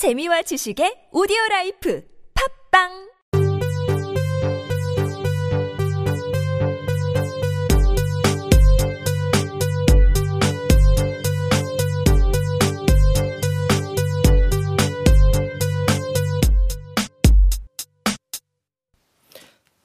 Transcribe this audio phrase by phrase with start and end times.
[0.00, 2.02] 재미와 지식의 오디오 라이프
[2.32, 3.10] 팝빵!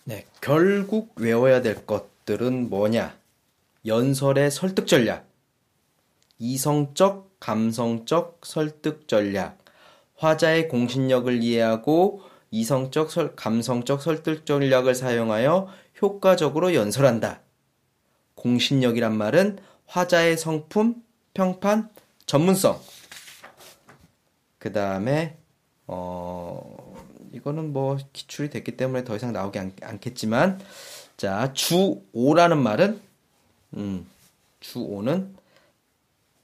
[0.05, 3.17] 네, 결국 외워야 될 것들은 뭐냐?
[3.85, 5.27] 연설의 설득 전략,
[6.39, 9.64] 이성적, 감성적 설득 전략,
[10.15, 12.21] 화자의 공신력을 이해하고
[12.51, 15.67] 이성적, 설, 감성적 설득 전략을 사용하여
[16.01, 17.41] 효과적으로 연설한다.
[18.35, 21.89] 공신력이란 말은 화자의 성품, 평판,
[22.25, 22.79] 전문성.
[24.57, 25.37] 그 다음에,
[25.87, 26.95] 어,
[27.33, 30.59] 이거는 뭐 기출이 됐기 때문에 더 이상 나오지 않, 않겠지만,
[31.17, 33.01] 자, 주오라는 말은,
[33.75, 34.09] 음,
[34.59, 35.35] 주오는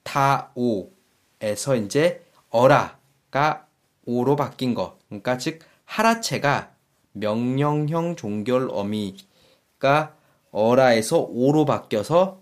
[0.03, 3.00] 타오에서 이제 어라
[3.31, 3.67] 가
[4.05, 4.99] 오로 바뀐 거.
[5.07, 6.75] 그러니까 즉 하라체가
[7.13, 10.15] 명령형 종결 어미가
[10.51, 12.41] 어라에서 오로 바뀌어서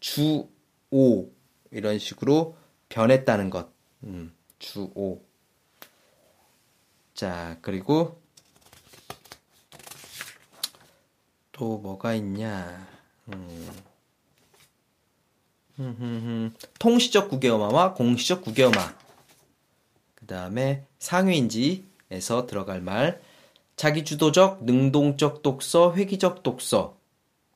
[0.00, 1.30] 주오
[1.70, 2.56] 이런 식으로
[2.88, 3.68] 변했다는 것.
[4.04, 5.20] 음, 주오.
[7.14, 8.20] 자, 그리고
[11.52, 12.86] 또 뭐가 있냐?
[13.28, 13.68] 음.
[16.78, 19.07] 통시적 구개어마와 공시적 구개어마.
[20.28, 23.18] 그 다음에 상위인지에서 들어갈 말.
[23.76, 26.98] 자기주도적, 능동적 독서, 회기적 독서.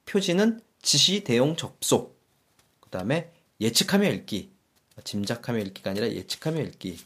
[0.07, 2.19] 표지는 지시, 대용, 접속.
[2.81, 4.51] 그 다음에 예측하며 읽기.
[5.05, 6.99] 짐작하며 읽기가 아니라 예측하며 읽기.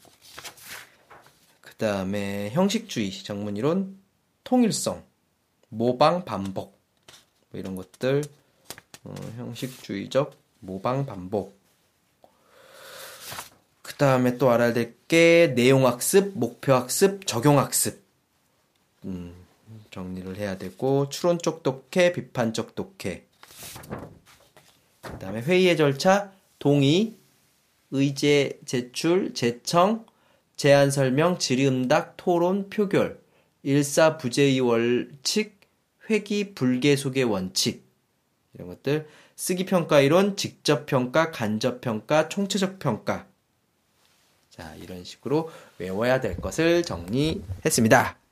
[1.60, 3.98] 그 다음에 형식주의, 정문이론,
[4.44, 5.02] 통일성,
[5.68, 6.78] 모방, 반복.
[7.50, 8.22] 뭐 이런 것들,
[9.02, 11.58] 어, 형식주의적 모방 반복.
[13.82, 18.02] 그 다음에 또 알아야 될 게 내용학습, 목표학습, 적용학습.
[19.04, 19.34] 음,
[19.90, 23.24] 정리를 해야 되고 추론적 독해, 비판적 독해.
[25.02, 27.14] 그 다음에 회의의 절차, 동의,
[27.90, 30.04] 의제 제출, 제청,
[30.56, 33.20] 제안 설명, 질의응답, 토론, 표결,
[33.62, 35.60] 일사부재의 원칙,
[36.10, 37.84] 회기 불계속의 원칙
[38.54, 43.26] 이런 것들 쓰기 평가 이론, 직접 평가, 간접 평가, 총체적 평가.
[44.56, 48.25] 자, 이런 식으로 외워야 될 것을 정리했습니다.